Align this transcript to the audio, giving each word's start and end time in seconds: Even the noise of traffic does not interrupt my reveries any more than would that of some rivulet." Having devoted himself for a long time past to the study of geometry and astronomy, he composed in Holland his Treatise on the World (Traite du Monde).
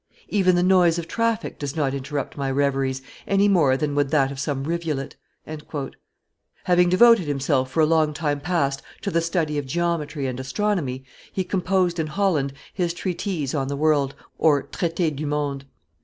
Even 0.29 0.55
the 0.55 0.63
noise 0.63 0.97
of 0.97 1.07
traffic 1.07 1.59
does 1.59 1.75
not 1.75 1.93
interrupt 1.93 2.35
my 2.35 2.49
reveries 2.49 3.03
any 3.27 3.47
more 3.47 3.77
than 3.77 3.93
would 3.93 4.09
that 4.09 4.31
of 4.31 4.39
some 4.39 4.63
rivulet." 4.63 5.15
Having 6.63 6.89
devoted 6.89 7.27
himself 7.27 7.69
for 7.69 7.81
a 7.81 7.85
long 7.85 8.11
time 8.11 8.39
past 8.39 8.81
to 9.03 9.11
the 9.11 9.21
study 9.21 9.59
of 9.59 9.67
geometry 9.67 10.25
and 10.25 10.39
astronomy, 10.39 11.05
he 11.31 11.43
composed 11.43 11.99
in 11.99 12.07
Holland 12.07 12.51
his 12.73 12.95
Treatise 12.95 13.53
on 13.53 13.67
the 13.67 13.75
World 13.77 14.15
(Traite 14.71 15.15
du 15.15 15.27
Monde). 15.27 15.65